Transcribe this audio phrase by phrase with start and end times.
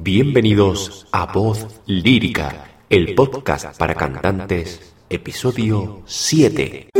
[0.00, 6.90] Bienvenidos a Voz Lírica, el podcast para cantantes, episodio 7.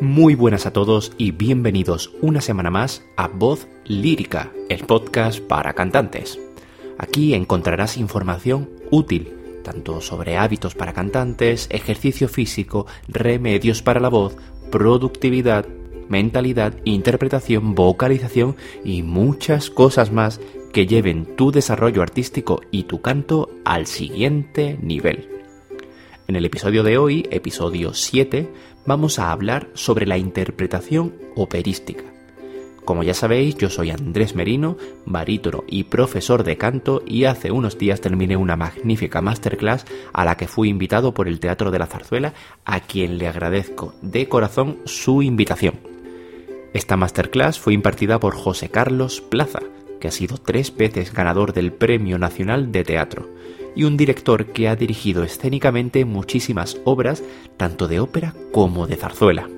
[0.00, 5.72] Muy buenas a todos y bienvenidos una semana más a Voz Lírica, el podcast para
[5.72, 6.38] cantantes.
[6.98, 9.32] Aquí encontrarás información útil,
[9.62, 14.36] tanto sobre hábitos para cantantes, ejercicio físico, remedios para la voz,
[14.70, 15.66] productividad,
[16.08, 20.40] mentalidad, interpretación, vocalización y muchas cosas más
[20.72, 25.28] que lleven tu desarrollo artístico y tu canto al siguiente nivel.
[26.26, 28.50] En el episodio de hoy, episodio 7,
[28.86, 32.13] vamos a hablar sobre la interpretación operística.
[32.84, 37.78] Como ya sabéis, yo soy Andrés Merino, barítono y profesor de canto y hace unos
[37.78, 41.86] días terminé una magnífica masterclass a la que fui invitado por el Teatro de la
[41.86, 42.34] Zarzuela,
[42.66, 45.80] a quien le agradezco de corazón su invitación.
[46.74, 49.60] Esta masterclass fue impartida por José Carlos Plaza,
[49.98, 53.30] que ha sido tres veces ganador del Premio Nacional de Teatro,
[53.74, 57.22] y un director que ha dirigido escénicamente muchísimas obras,
[57.56, 59.48] tanto de ópera como de zarzuela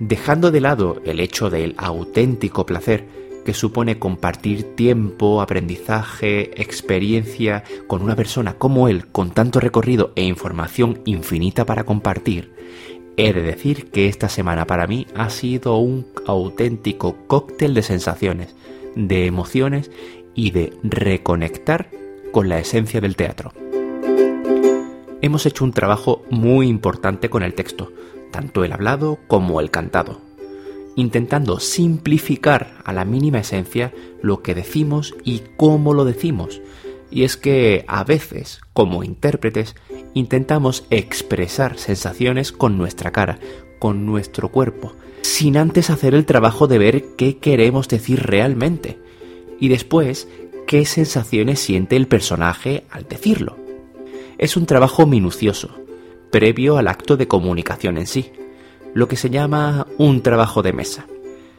[0.00, 3.06] dejando de lado el hecho del auténtico placer
[3.44, 10.24] que supone compartir tiempo, aprendizaje, experiencia con una persona como él, con tanto recorrido e
[10.24, 12.52] información infinita para compartir,
[13.16, 18.56] he de decir que esta semana para mí ha sido un auténtico cóctel de sensaciones,
[18.96, 19.90] de emociones
[20.34, 21.90] y de reconectar
[22.32, 23.52] con la esencia del teatro.
[25.20, 27.92] Hemos hecho un trabajo muy importante con el texto,
[28.34, 30.20] tanto el hablado como el cantado,
[30.96, 36.60] intentando simplificar a la mínima esencia lo que decimos y cómo lo decimos.
[37.12, 39.76] Y es que a veces, como intérpretes,
[40.14, 43.38] intentamos expresar sensaciones con nuestra cara,
[43.78, 48.98] con nuestro cuerpo, sin antes hacer el trabajo de ver qué queremos decir realmente.
[49.60, 50.26] Y después,
[50.66, 53.56] qué sensaciones siente el personaje al decirlo.
[54.38, 55.83] Es un trabajo minucioso,
[56.34, 58.32] previo al acto de comunicación en sí,
[58.92, 61.06] lo que se llama un trabajo de mesa.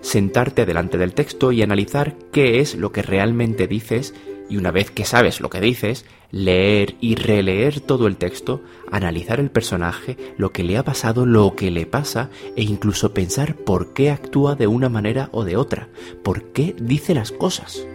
[0.00, 4.12] Sentarte delante del texto y analizar qué es lo que realmente dices
[4.50, 8.60] y una vez que sabes lo que dices, leer y releer todo el texto,
[8.90, 13.54] analizar el personaje, lo que le ha pasado, lo que le pasa e incluso pensar
[13.54, 15.90] por qué actúa de una manera o de otra,
[16.24, 17.86] por qué dice las cosas.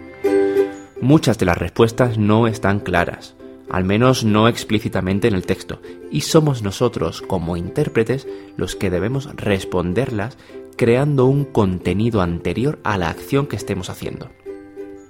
[1.02, 3.36] Muchas de las respuestas no están claras,
[3.72, 9.34] al menos no explícitamente en el texto, y somos nosotros como intérpretes los que debemos
[9.34, 10.38] responderlas
[10.76, 14.30] creando un contenido anterior a la acción que estemos haciendo.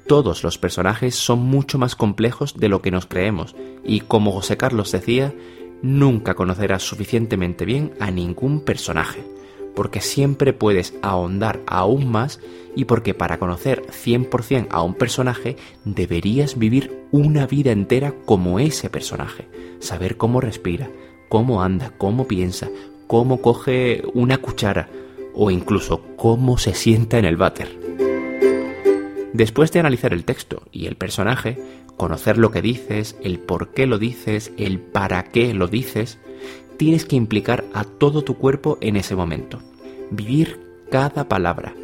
[0.07, 4.57] Todos los personajes son mucho más complejos de lo que nos creemos, y como José
[4.57, 5.35] Carlos decía,
[5.83, 9.32] nunca conocerás suficientemente bien a ningún personaje
[9.75, 12.41] porque siempre puedes ahondar aún más
[12.75, 18.91] y porque para conocer 100% a un personaje deberías vivir una vida entera como ese
[18.91, 20.91] personaje, saber cómo respira,
[21.29, 22.71] cómo anda, cómo piensa,
[23.07, 24.89] cómo coge una cuchara
[25.35, 27.79] o incluso cómo se sienta en el váter.
[29.33, 31.59] Después de analizar el texto y el personaje,
[31.97, 36.19] conocer lo que dices, el por qué lo dices, el para qué lo dices,
[36.83, 39.61] tienes que implicar a todo tu cuerpo en ese momento.
[40.11, 40.59] Vivir
[40.91, 41.77] cada palabra,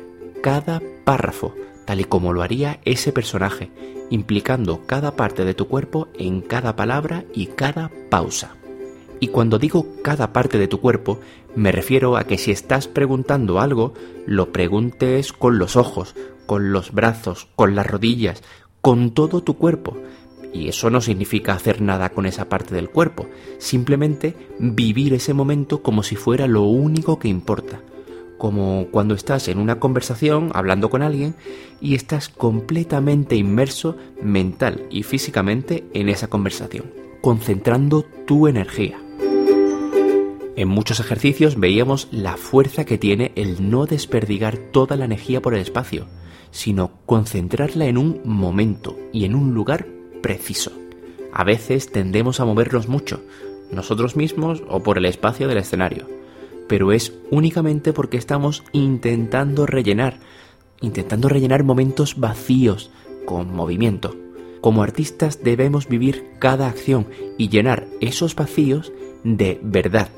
[0.43, 1.55] cada párrafo,
[1.85, 3.71] tal y como lo haría ese personaje,
[4.11, 8.57] implicando cada parte de tu cuerpo en cada palabra y cada pausa.
[9.21, 11.21] Y cuando digo cada parte de tu cuerpo,
[11.55, 13.95] me refiero a que si estás preguntando algo,
[14.27, 16.17] lo preguntes con los ojos,
[16.47, 18.43] con los brazos, con las rodillas,
[18.81, 19.97] con todo tu cuerpo,
[20.53, 23.27] y eso no significa hacer nada con esa parte del cuerpo,
[23.59, 27.81] simplemente vivir ese momento como si fuera lo único que importa.
[28.39, 31.35] Como cuando estás en una conversación hablando con alguien
[31.81, 38.99] y estás completamente inmerso mental y físicamente en esa conversación, concentrando tu energía.
[40.55, 45.55] En muchos ejercicios veíamos la fuerza que tiene el no desperdigar toda la energía por
[45.55, 46.07] el espacio,
[46.51, 50.73] sino concentrarla en un momento y en un lugar preciso.
[51.33, 53.23] A veces tendemos a movernos mucho,
[53.71, 56.07] nosotros mismos o por el espacio del escenario,
[56.69, 60.19] pero es únicamente porque estamos intentando rellenar,
[60.81, 62.91] intentando rellenar momentos vacíos
[63.27, 64.17] con movimiento.
[64.61, 67.07] Como artistas debemos vivir cada acción
[67.37, 68.93] y llenar esos vacíos
[69.23, 70.09] de verdad,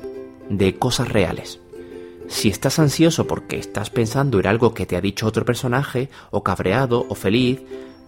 [0.49, 1.59] de cosas reales.
[2.27, 6.43] Si estás ansioso porque estás pensando en algo que te ha dicho otro personaje, o
[6.43, 7.61] cabreado, o feliz,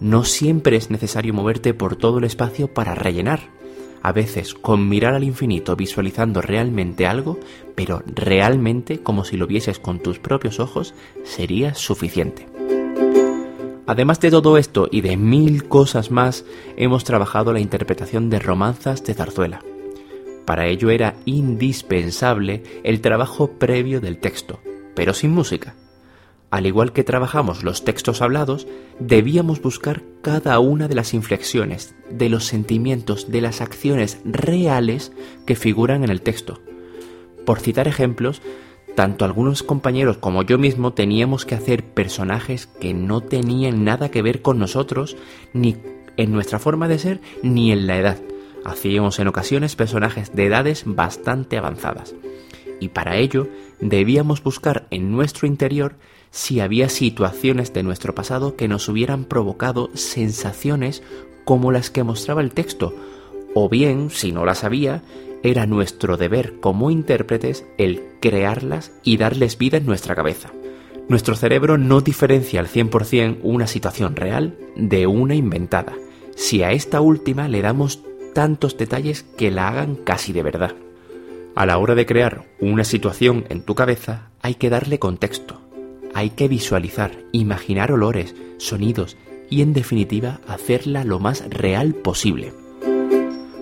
[0.04, 3.40] no siempre es necesario moverte por todo el espacio para rellenar.
[4.02, 7.40] A veces, con mirar al infinito visualizando realmente algo,
[7.74, 10.92] pero realmente como si lo vieses con tus propios ojos,
[11.22, 12.46] sería suficiente.
[13.86, 16.44] Además de todo esto y de mil cosas más,
[16.76, 19.62] hemos trabajado la interpretación de romanzas de zarzuela.
[20.44, 24.60] Para ello era indispensable el trabajo previo del texto,
[24.94, 25.74] pero sin música.
[26.50, 28.66] Al igual que trabajamos los textos hablados,
[29.00, 35.12] debíamos buscar cada una de las inflexiones, de los sentimientos, de las acciones reales
[35.46, 36.60] que figuran en el texto.
[37.44, 38.40] Por citar ejemplos,
[38.94, 44.22] tanto algunos compañeros como yo mismo teníamos que hacer personajes que no tenían nada que
[44.22, 45.16] ver con nosotros,
[45.52, 45.76] ni
[46.16, 48.18] en nuestra forma de ser, ni en la edad.
[48.64, 52.14] Hacíamos en ocasiones personajes de edades bastante avanzadas.
[52.80, 53.48] Y para ello
[53.80, 55.96] debíamos buscar en nuestro interior
[56.34, 61.00] si había situaciones de nuestro pasado que nos hubieran provocado sensaciones
[61.44, 62.92] como las que mostraba el texto,
[63.54, 65.04] o bien, si no las había,
[65.44, 70.50] era nuestro deber como intérpretes el crearlas y darles vida en nuestra cabeza.
[71.08, 75.92] Nuestro cerebro no diferencia al 100% una situación real de una inventada,
[76.34, 78.02] si a esta última le damos
[78.34, 80.74] tantos detalles que la hagan casi de verdad.
[81.54, 85.60] A la hora de crear una situación en tu cabeza hay que darle contexto,
[86.14, 89.16] hay que visualizar, imaginar olores, sonidos
[89.50, 92.52] y en definitiva hacerla lo más real posible.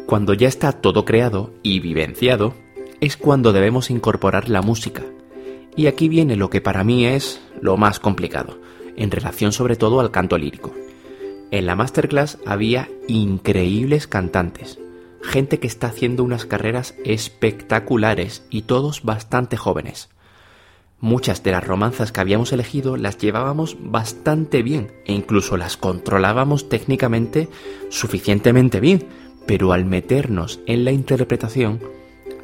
[0.07, 2.55] Cuando ya está todo creado y vivenciado,
[3.01, 5.03] es cuando debemos incorporar la música.
[5.75, 8.59] Y aquí viene lo que para mí es lo más complicado,
[8.97, 10.73] en relación sobre todo al canto lírico.
[11.51, 14.79] En la masterclass había increíbles cantantes,
[15.23, 20.11] gente que está haciendo unas carreras espectaculares y todos bastante jóvenes.
[21.03, 26.69] Muchas de las romanzas que habíamos elegido las llevábamos bastante bien e incluso las controlábamos
[26.69, 27.49] técnicamente
[27.91, 29.09] suficientemente bien,
[29.45, 31.81] pero al meternos en la interpretación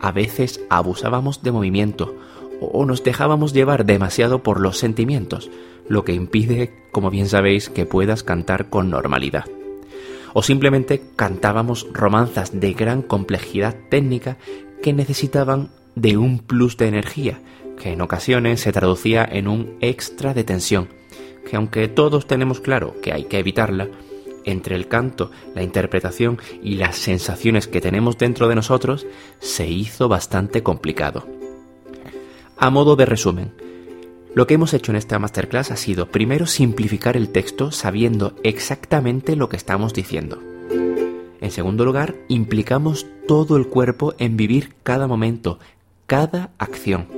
[0.01, 2.17] a veces abusábamos de movimiento
[2.61, 5.53] o nos dejábamos llevar demasiado por los sentimientos,
[5.87, 9.45] lo que impide, como bien sabéis, que puedas cantar con normalidad.
[10.35, 14.37] O simplemente cantábamos romanzas de gran complejidad técnica
[14.83, 17.41] que necesitaban de un plus de energía,
[17.79, 20.89] que en ocasiones se traducía en un extra de tensión,
[21.49, 23.89] que aunque todos tenemos claro que hay que evitarla,
[24.45, 29.07] entre el canto, la interpretación y las sensaciones que tenemos dentro de nosotros,
[29.41, 31.27] se hizo bastante complicado.
[32.57, 33.53] A modo de resumen,
[34.35, 39.37] lo que hemos hecho en esta masterclass ha sido primero simplificar el texto sabiendo exactamente
[39.37, 40.41] lo que estamos diciendo.
[41.41, 45.59] En segundo lugar, implicamos todo el cuerpo en vivir cada momento,
[46.07, 47.18] cada acción.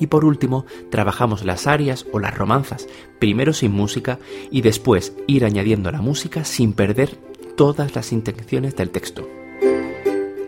[0.00, 2.88] Y por último, trabajamos las arias o las romanzas,
[3.18, 4.18] primero sin música
[4.50, 7.16] y después ir añadiendo la música sin perder
[7.56, 9.28] todas las intenciones del texto.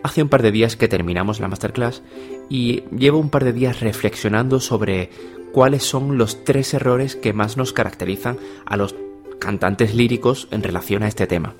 [0.03, 2.01] Hace un par de días que terminamos la masterclass
[2.49, 5.09] y llevo un par de días reflexionando sobre
[5.51, 8.95] cuáles son los tres errores que más nos caracterizan a los
[9.39, 11.55] cantantes líricos en relación a este tema.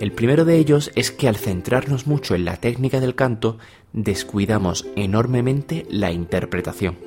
[0.00, 3.58] El primero de ellos es que al centrarnos mucho en la técnica del canto,
[3.92, 6.98] descuidamos enormemente la interpretación,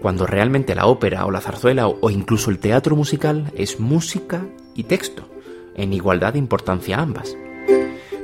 [0.00, 4.46] cuando realmente la ópera o la zarzuela o incluso el teatro musical es música
[4.76, 5.28] y texto,
[5.74, 7.36] en igualdad de importancia ambas.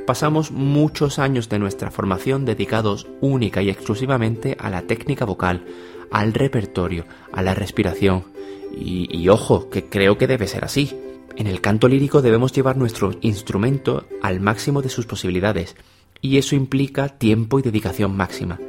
[0.05, 5.65] Pasamos muchos años de nuestra formación dedicados única y exclusivamente a la técnica vocal,
[6.11, 8.23] al repertorio, a la respiración,
[8.75, 10.97] y, ojo, que creo que debe ser así,
[11.35, 15.75] en el canto lírico debemos llevar nuestro instrumento al máximo de sus posibilidades,
[16.21, 18.59] y eso implica tiempo y dedicación máxima.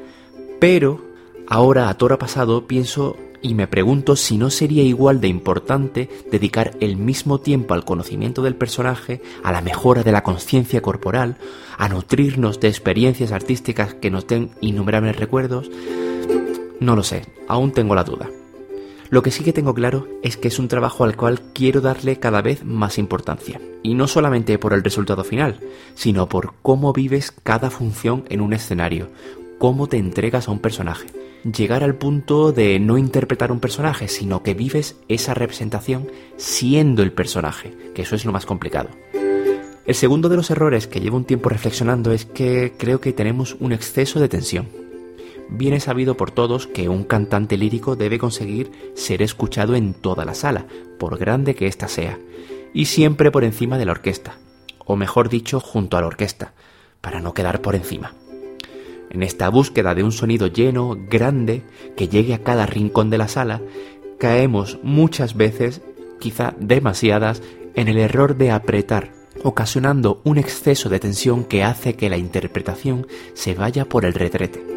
[0.60, 1.00] Pero,
[1.46, 6.72] ahora a toro pasado, pienso y me pregunto si no sería igual de importante dedicar
[6.80, 11.36] el mismo tiempo al conocimiento del personaje, a la mejora de la conciencia corporal,
[11.76, 15.70] a nutrirnos de experiencias artísticas que nos den innumerables recuerdos.
[16.80, 18.30] No lo sé, aún tengo la duda.
[19.10, 22.18] Lo que sí que tengo claro es que es un trabajo al cual quiero darle
[22.18, 23.60] cada vez más importancia.
[23.82, 25.60] Y no solamente por el resultado final,
[25.94, 29.10] sino por cómo vives cada función en un escenario,
[29.58, 31.06] cómo te entregas a un personaje.
[31.44, 37.12] Llegar al punto de no interpretar un personaje, sino que vives esa representación siendo el
[37.12, 38.88] personaje, que eso es lo más complicado.
[39.86, 43.54] El segundo de los errores que llevo un tiempo reflexionando es que creo que tenemos
[43.60, 44.83] un exceso de tensión
[45.48, 50.34] Viene sabido por todos que un cantante lírico debe conseguir ser escuchado en toda la
[50.34, 50.66] sala,
[50.98, 52.18] por grande que ésta sea,
[52.72, 54.38] y siempre por encima de la orquesta,
[54.84, 56.54] o mejor dicho, junto a la orquesta,
[57.00, 58.14] para no quedar por encima.
[59.10, 61.62] En esta búsqueda de un sonido lleno, grande,
[61.96, 63.60] que llegue a cada rincón de la sala,
[64.18, 65.82] caemos muchas veces,
[66.18, 67.42] quizá demasiadas,
[67.74, 73.06] en el error de apretar, ocasionando un exceso de tensión que hace que la interpretación
[73.34, 74.73] se vaya por el retrete.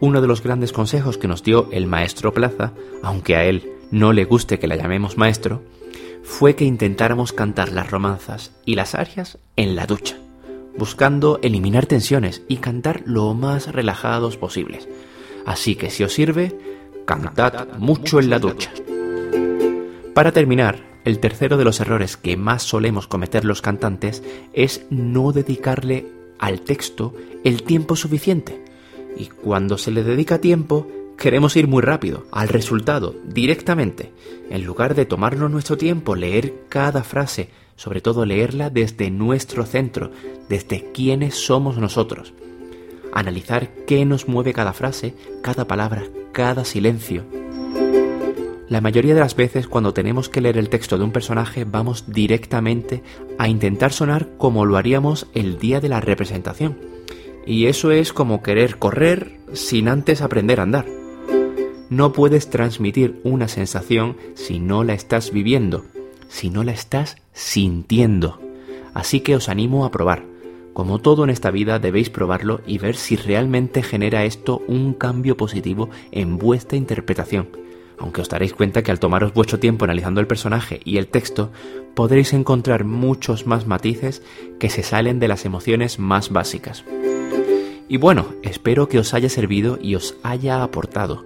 [0.00, 4.12] Uno de los grandes consejos que nos dio el maestro Plaza, aunque a él no
[4.12, 5.62] le guste que la llamemos maestro,
[6.22, 10.16] fue que intentáramos cantar las romanzas y las arias en la ducha,
[10.78, 14.88] buscando eliminar tensiones y cantar lo más relajados posibles.
[15.44, 16.56] Así que si os sirve,
[17.04, 18.70] cantad mucho en la ducha.
[20.14, 25.32] Para terminar, el tercero de los errores que más solemos cometer los cantantes es no
[25.32, 26.06] dedicarle
[26.38, 27.14] al texto
[27.44, 28.69] el tiempo suficiente.
[29.16, 30.86] Y cuando se le dedica tiempo,
[31.16, 34.12] queremos ir muy rápido, al resultado, directamente,
[34.48, 40.10] en lugar de tomarnos nuestro tiempo, leer cada frase, sobre todo leerla desde nuestro centro,
[40.48, 42.32] desde quiénes somos nosotros.
[43.12, 47.24] Analizar qué nos mueve cada frase, cada palabra, cada silencio.
[48.70, 52.04] La mayoría de las veces cuando tenemos que leer el texto de un personaje vamos
[52.06, 53.02] directamente
[53.36, 56.78] a intentar sonar como lo haríamos el día de la representación.
[57.46, 60.86] Y eso es como querer correr sin antes aprender a andar.
[61.88, 65.84] No puedes transmitir una sensación si no la estás viviendo,
[66.28, 68.40] si no la estás sintiendo.
[68.94, 70.24] Así que os animo a probar.
[70.72, 75.36] Como todo en esta vida debéis probarlo y ver si realmente genera esto un cambio
[75.36, 77.48] positivo en vuestra interpretación
[78.00, 81.52] aunque os daréis cuenta que al tomaros vuestro tiempo analizando el personaje y el texto,
[81.94, 84.22] podréis encontrar muchos más matices
[84.58, 86.82] que se salen de las emociones más básicas.
[87.90, 91.24] Y bueno, espero que os haya servido y os haya aportado.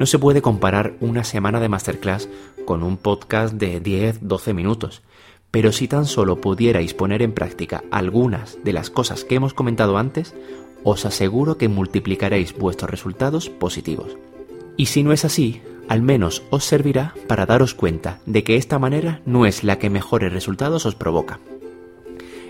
[0.00, 2.30] No se puede comparar una semana de masterclass
[2.64, 5.02] con un podcast de 10-12 minutos,
[5.50, 9.98] pero si tan solo pudierais poner en práctica algunas de las cosas que hemos comentado
[9.98, 10.34] antes,
[10.82, 14.16] os aseguro que multiplicaréis vuestros resultados positivos.
[14.78, 18.78] Y si no es así, al menos os servirá para daros cuenta de que esta
[18.78, 21.38] manera no es la que mejores resultados os provoca.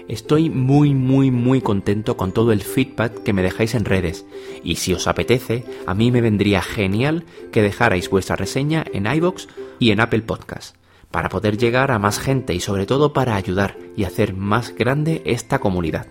[0.08, 4.24] Estoy muy muy muy contento con todo el feedback que me dejáis en redes
[4.64, 9.48] y si os apetece, a mí me vendría genial que dejarais vuestra reseña en iBox
[9.78, 10.76] y en Apple Podcast
[11.10, 15.22] para poder llegar a más gente y sobre todo para ayudar y hacer más grande
[15.24, 16.06] esta comunidad.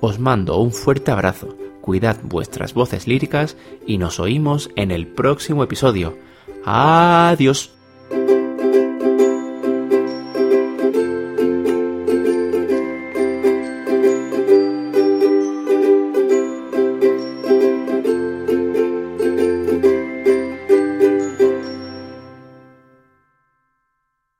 [0.00, 5.62] Os mando un fuerte abrazo, cuidad vuestras voces líricas y nos oímos en el próximo
[5.62, 6.16] episodio.
[6.64, 7.75] Adiós.